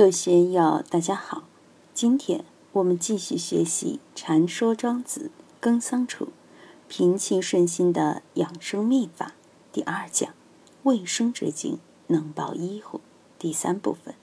[0.00, 1.42] 各位学友，大家好。
[1.92, 5.30] 今天我们继续学习《禅说庄子·
[5.60, 6.24] 耕桑处》，
[6.88, 9.34] 平气顺心的养生秘法
[9.70, 10.32] 第二讲：
[10.84, 13.02] 卫生之精能保医护？
[13.38, 14.14] 第三部分，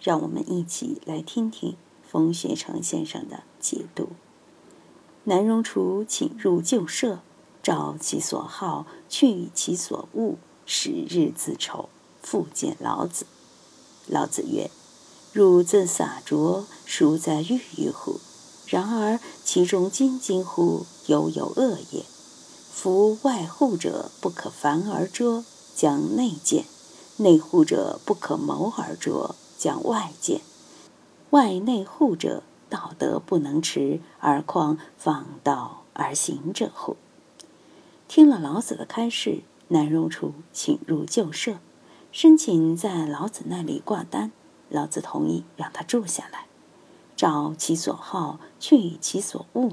[0.00, 1.76] 让我们一起来听听
[2.10, 4.08] 冯学成先生的解读。
[5.24, 7.18] 南荣楚请入旧舍，
[7.62, 11.90] 照其所好，去其所恶，十日自愁，
[12.22, 13.26] 复见老子。
[14.06, 14.70] 老子曰。
[15.38, 18.18] 汝自洒浊，孰在欲欲乎？
[18.66, 22.02] 然而其中精精乎，犹有恶也。
[22.72, 25.44] 夫外护者不可烦而拙，
[25.76, 26.64] 将内见；
[27.18, 30.40] 内护者不可谋而拙，将外见。
[31.30, 36.96] 外内护者，道德不能持，而况放道而行者乎？
[38.08, 41.58] 听了老子的开示，南荣楚请入旧舍，
[42.10, 44.32] 申请在老子那里挂单。
[44.68, 46.46] 老子同意让他住下来，
[47.16, 49.72] 照其所好，去其所恶。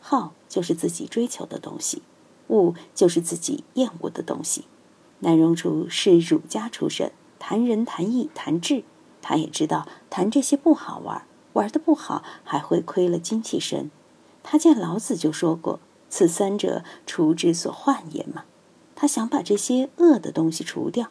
[0.00, 2.02] 好就是自己追求的东西，
[2.48, 4.64] 恶就是自己厌恶的东西。
[5.20, 8.84] 南荣楚是儒家出身，谈仁谈义谈智，
[9.22, 13.90] 他也知道谈这些不好玩，玩的不好还会亏了精气神。
[14.42, 18.44] 他见老子就说过：“此三者，除之所患也嘛。”
[18.94, 21.08] 他想把这些恶的东西除掉，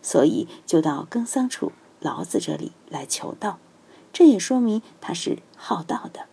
[0.00, 1.72] 所以就到耕桑处。
[2.06, 3.58] 老子这里来求道，
[4.12, 6.26] 这也说明他是好道的。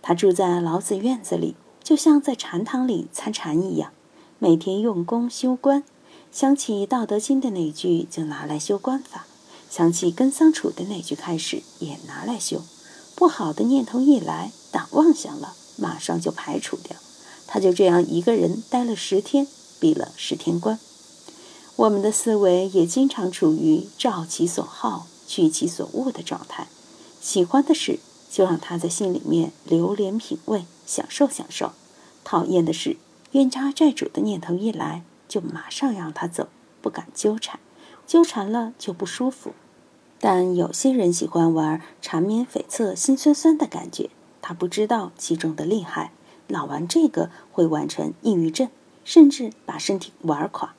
[0.00, 3.92] 他住在老子院子里，就像在禅堂里参禅一样，
[4.38, 5.82] 每天用功修观。
[6.30, 9.26] 想起《道德经》的那句，就拿来修观法；
[9.68, 12.62] 想起跟桑楚的那句开始，也拿来修。
[13.16, 16.96] 不好的念头一来，打妄想了，马上就排除掉。
[17.48, 19.48] 他就这样一个人待了十天，
[19.80, 20.78] 闭了十天关。
[21.76, 26.68] 我们的思维也经常处于照其所好，去其所恶的状态。
[27.20, 27.98] 喜欢的事，
[28.30, 31.72] 就让他在心里面流连品味，享受享受；
[32.22, 32.96] 讨厌的事，
[33.32, 36.46] 冤家债主的念头一来，就马上让他走，
[36.80, 37.58] 不敢纠缠。
[38.06, 39.52] 纠缠了就不舒服。
[40.20, 44.10] 但有些人喜欢玩缠绵悱恻、心酸酸的感觉，
[44.40, 46.12] 他不知道其中的厉害。
[46.46, 48.68] 老玩这个会玩成抑郁症，
[49.04, 50.74] 甚至把身体玩垮。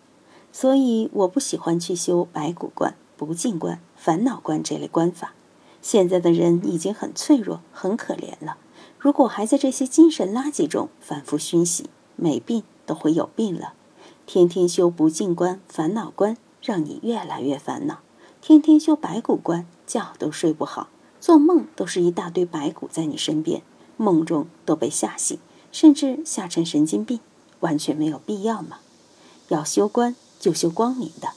[0.57, 5.33] 所以我不喜欢去修白骨观、不净观、烦恼观这类观法。
[5.81, 8.55] 现在的人已经很脆弱、很可怜了，
[8.97, 13.73] 如果还在这些精神垃圾中反复熏习，没病都会有病了。
[14.25, 17.95] 天天修不净观、烦恼观，让你越来越烦恼；
[18.39, 20.87] 天天修白骨观，觉都睡不好，
[21.19, 23.61] 做梦都是一大堆白骨在你身边，
[23.97, 25.37] 梦中都被吓醒，
[25.73, 27.19] 甚至吓成神经病，
[27.59, 28.77] 完全没有必要嘛。
[29.49, 30.15] 要修观。
[30.45, 31.29] 就修光明的，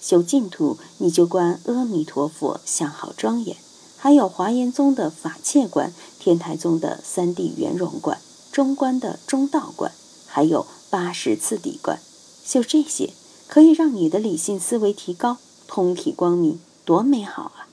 [0.00, 3.54] 修净土，你就观阿弥陀佛相好庄严；
[3.96, 8.18] 还有华严宗的法界观，天台宗的三谛圆融观，
[8.50, 9.92] 中观的中道观，
[10.26, 12.00] 还有八十次第观，
[12.44, 13.10] 修这些
[13.46, 15.36] 可以让你的理性思维提高，
[15.68, 17.68] 通体光明，多美好啊！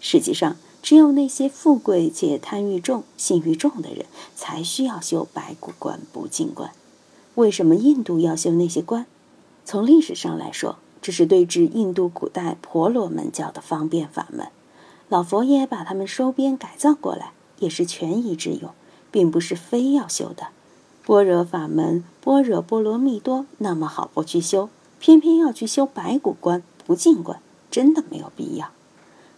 [0.00, 6.72] 实际上，只有那些富贵且贪欲重、信欲重的人，才需要修白骨观、不净观。
[7.36, 9.06] 为什么印度要修那些观？
[9.64, 14.48] 从历史上来说，这是对治印度古代婆罗门教的方便法门。
[15.08, 18.70] 老佛爷把他们收编改造过来，也是权宜之用，
[19.10, 20.48] 并不是非要修的。
[21.06, 28.70] 般若法门，般若波罗蜜多那么好不去修，偏偏要去修白骨观、不净观，真的没有必要。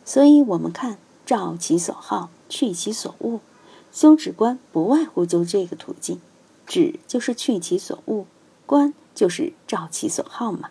[0.04, 3.40] 所以，我们看照其所好，去其所恶，
[3.92, 6.20] 修止观不外乎就这个途径。
[6.64, 8.24] 止就是去其所恶，
[8.66, 8.94] 观。
[9.16, 10.70] 就是照其所好嘛。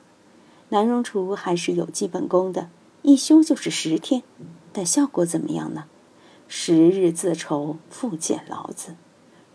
[0.70, 2.70] 南荣楚还是有基本功的，
[3.02, 4.24] 一修就是十天，
[4.72, 5.86] 但效果怎么样呢？
[6.48, 8.96] 十日自愁，复见老子。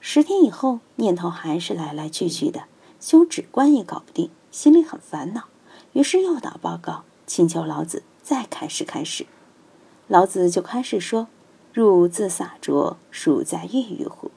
[0.00, 2.64] 十天以后，念头还是来来去去的，
[2.98, 5.44] 修止观也搞不定，心里很烦恼，
[5.92, 9.26] 于是又打报告，请求老子再开始开始。
[10.08, 11.28] 老子就开始说
[11.72, 14.30] ：“汝自洒浊，孰在欲欲乎？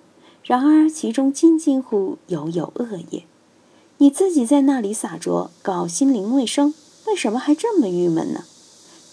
[0.44, 3.26] 然而其中精精乎，犹有恶也。”
[4.04, 6.74] 你自己在那里洒着，搞心灵卫生，
[7.08, 8.44] 为什么还这么郁闷呢？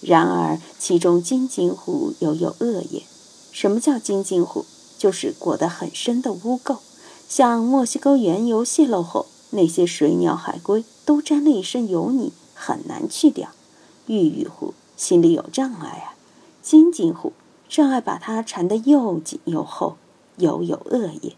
[0.00, 3.04] 然而其中精精乎，犹有恶也。
[3.52, 4.64] 什么叫精精乎？
[4.98, 6.78] 就是裹得很深的污垢，
[7.28, 13.50] 像墨西哥原油泄漏后，那些水鸟、海龟都沾了一身油泥，很难去掉。
[14.08, 16.18] 郁郁乎，心里有障碍啊。
[16.60, 17.32] 精精乎，
[17.68, 19.94] 障碍把它缠得又紧又厚，
[20.38, 21.36] 犹有恶也。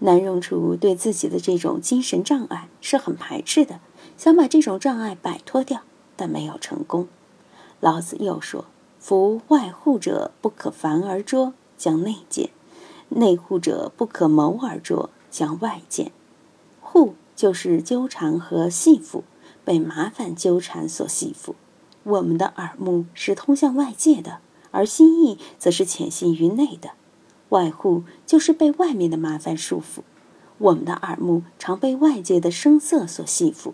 [0.00, 3.80] 南荣处对自己的这种精神障碍是很排斥的，
[4.18, 5.82] 想把这种障碍摆脱掉，
[6.16, 7.08] 但没有成功。
[7.80, 8.66] 老子又说
[9.00, 12.50] ：“夫外护者不可烦而捉，将内见；
[13.08, 16.12] 内护者不可谋而捉，将外见。
[16.80, 19.22] 护就是纠缠和系缚，
[19.64, 21.54] 被麻烦纠缠所系缚。
[22.02, 24.40] 我们的耳目是通向外界的，
[24.70, 26.90] 而心意则是潜心于内的。
[27.50, 30.02] 外护就是被外面的麻烦束缚。
[30.58, 33.72] 我们的耳目常被外界的声色所系缚，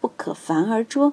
[0.00, 1.12] 不可烦而捉。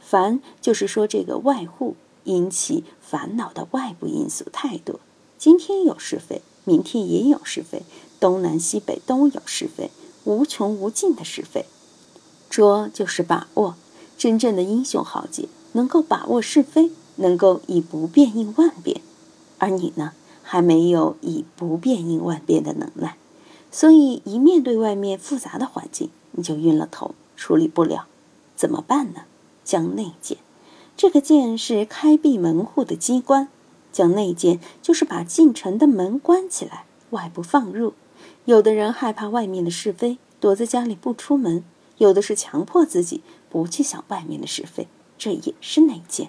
[0.00, 1.94] 烦就是说这个外护
[2.24, 4.98] 引起烦恼的外部因素太多。
[5.38, 7.82] 今天有是非，明天也有是非，
[8.18, 9.90] 东南西北都有是非，
[10.24, 11.66] 无穷无尽的是非。
[12.48, 13.76] 捉就是把握，
[14.16, 19.00] 真正的英雄豪杰能够把握是非，能够以不变应万变。
[19.58, 20.12] 而你呢，
[20.52, 23.16] 还没有以不变应万变的能耐。
[23.70, 28.04] 所以，一面对外面复杂的环境，你就晕了头，处理不了，
[28.54, 29.22] 怎么办呢？
[29.64, 30.36] 将内见，
[30.94, 33.48] 这个剑是开闭门户的机关，
[33.90, 37.94] 将内见就是把进城的门关起来，外不放入。
[38.44, 41.62] 有的人害怕外面的是非，躲在家里不出门；
[41.96, 46.28] 有的是强迫自己不去想外面的是非，这也是内见。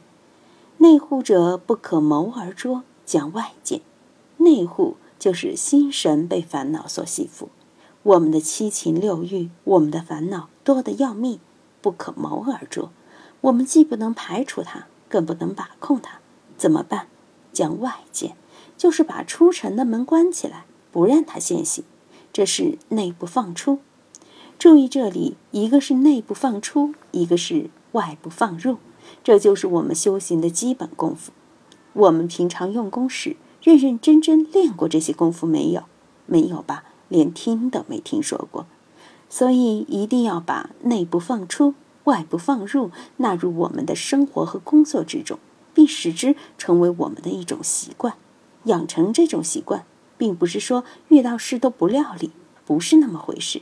[0.77, 3.81] 内护者不可谋而捉，将外见。
[4.37, 4.97] 内护。
[5.19, 7.47] 就是心神被烦恼所系缚，
[8.01, 11.39] 我们的七情六欲，我们的烦恼多得要命，
[11.81, 12.89] 不可谋而著。
[13.39, 16.19] 我们既不能排除它，更不能把控它，
[16.57, 17.07] 怎么办？
[17.53, 18.35] 将外界，
[18.75, 21.85] 就是把出城的门关起来，不让它现行。
[22.33, 23.79] 这是内部放出。
[24.59, 28.79] 注意这里，一个是内部放出，一个是外部放入，
[29.23, 31.31] 这就是我们修行的基本功夫。
[31.93, 33.37] 我们平常用功时。
[33.63, 35.83] 认认真真练过这些功夫没有？
[36.25, 38.65] 没有吧，连听都没听说过。
[39.29, 41.73] 所以一定要把内部放出、
[42.03, 45.39] 外部放入纳入我们的生活和工作之中，
[45.73, 48.15] 并使之成为我们的一种习惯。
[48.65, 49.85] 养成这种习惯，
[50.17, 52.31] 并不是说遇到事都不料理，
[52.65, 53.61] 不是那么回事。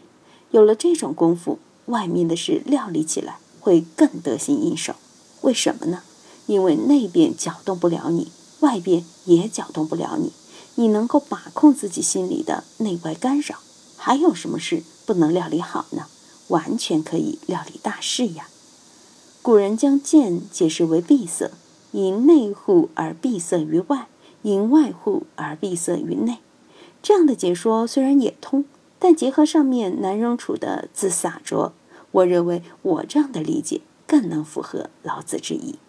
[0.50, 4.96] 有了这种功夫，外面的事料理起来会更得心应手。
[5.42, 6.02] 为什么呢？
[6.48, 8.32] 因为那边搅动不了你。
[8.62, 10.32] 外边也搅动不了你，
[10.76, 13.58] 你能够把控自己心里的内外干扰，
[13.98, 16.06] 还有什么事不能料理好呢？
[16.48, 18.48] 完全可以料理大事呀！
[19.42, 21.52] 古人将剑解释为闭塞，
[21.92, 24.08] 因内护而闭塞于外，
[24.42, 26.40] 因外护而闭塞于内。
[27.02, 28.66] 这样的解说虽然也通，
[29.00, 31.74] 但结合上面南荣楚的自洒脱，
[32.12, 35.80] 我认为我这样的理解更能符合老子之意。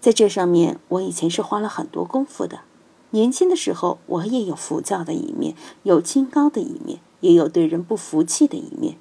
[0.00, 2.60] 在这上面，我以前是花了很多功夫的。
[3.10, 8.98] 年轻的时候，我也有浮躁的一面，有清高的一面，也有对人不服气的一面。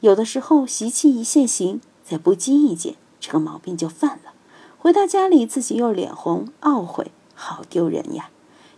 [0.00, 4.32] 有的时候习气一现行，在不经意间，这个毛病就犯了。
[4.78, 8.30] 回到家里，自己又脸红，懊悔，好丢人呀！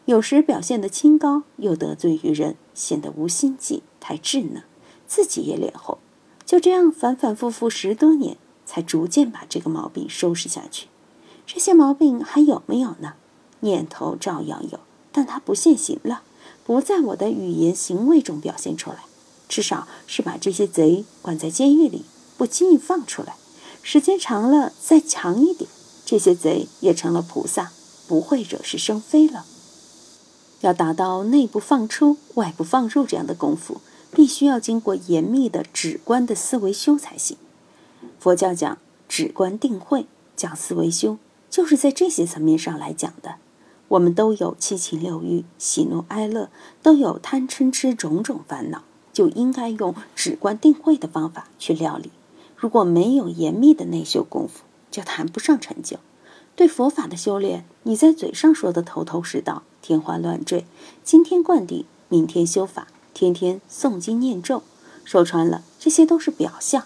[0.07, 4.65] 有时表现得清高，又得罪于人，显得无心计，太稚嫩，
[5.07, 5.99] 自己也脸红。
[6.47, 10.89] 就这样反反复复十多年，才逐渐把这个毛病收拾下去。
[11.53, 13.15] 这些毛病还有没有呢？
[13.59, 14.79] 念头照样有，
[15.11, 16.23] 但它不现行了，
[16.65, 18.99] 不在我的语言行为中表现出来。
[19.49, 22.05] 至少是把这些贼关在监狱里，
[22.39, 23.35] 不轻易放出来。
[23.83, 25.69] 时间长了，再强一点，
[26.07, 27.73] 这些贼也成了菩萨，
[28.07, 29.45] 不会惹是生非了。
[30.61, 33.81] 要达到内部放出、外部放入这样的功夫，
[34.13, 37.37] 必须要经过严密的止观的思维修才行。
[38.21, 41.19] 佛教讲止观定慧，讲思维修。
[41.51, 43.35] 就是在这些层面上来讲的，
[43.89, 46.49] 我们都有七情六欲、喜怒哀乐，
[46.81, 52.11] 都有贪嗔痴种种烦恼，就应该用止观定慧的方法去料理。
[52.57, 55.99] 如果没有严密的内修功夫，就谈不上成就。
[56.55, 60.67] 对佛法的修炼，你在嘴上说的头头是道、天花乱坠，
[61.03, 64.63] 今天灌顶，明天修法，天天诵经念咒，
[65.05, 66.85] 说穿了，这些都是表象，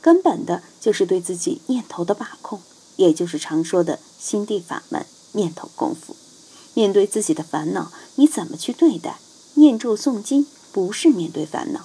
[0.00, 2.60] 根本的就是对自己念头的把控。
[2.96, 6.16] 也就是常说的心地法门、念头功夫。
[6.74, 9.18] 面对自己的烦恼，你怎么去对待？
[9.54, 11.82] 念咒诵经不是面对烦恼，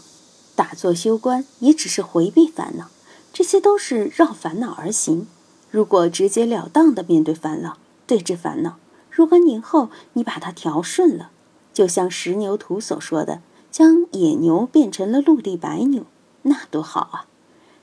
[0.56, 2.90] 打坐修观也只是回避烦恼，
[3.32, 5.28] 这些都是绕烦恼而行。
[5.70, 8.78] 如果直截了当的面对烦恼，对治烦恼，
[9.12, 11.30] 如果年后你把它调顺了，
[11.72, 16.04] 就像石牛图所说的，将野牛变成了陆地白牛，
[16.42, 17.26] 那多好啊！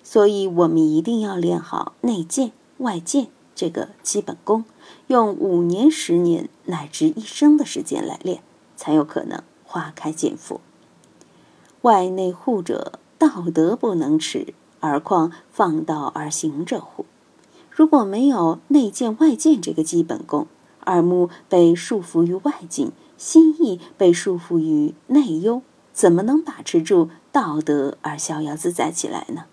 [0.03, 2.51] 所以我们一定要练好内见。
[2.79, 4.65] 外见这个基本功，
[5.07, 8.43] 用五年、十年乃至一生的时间来练，
[8.77, 10.61] 才有可能花开见佛。
[11.83, 17.07] 外内护者，道德不能持，而况放道而行者乎？
[17.71, 20.47] 如果没有内见外见这个基本功，
[20.87, 29.45] 耳目被束缚于外境，心意被束缚于内忧，怎么能把持住道德而逍遥自在起来呢？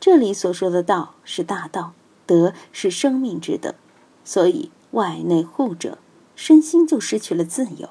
[0.00, 1.92] 这里所说的道是大道，
[2.32, 3.74] 德是生命之德，
[4.24, 5.98] 所以外内护者，
[6.34, 7.90] 身心就失去了自由。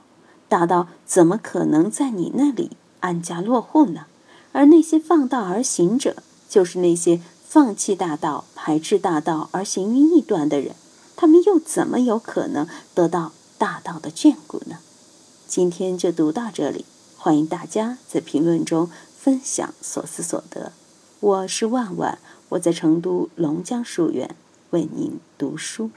[0.50, 2.72] 大道怎么可能在你那里
[3.02, 4.08] 安家落户呢？
[4.52, 10.76] 而那些放道而行者，就是那些放弃大道、排斥大道而行于异端的人。
[11.16, 14.80] 他们又怎么有可能得到大道的眷顾呢？
[15.48, 20.72] 今天就读到这里，欢迎大家在评论中分享所思所得。
[21.20, 22.18] 我是万万，
[22.52, 24.36] 我在成都龙江书院
[24.72, 25.90] 为您读书。